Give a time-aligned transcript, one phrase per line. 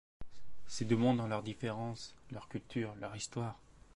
[0.65, 3.59] Ces deux Mondes ont leurs différences, leur culture, leur histoire.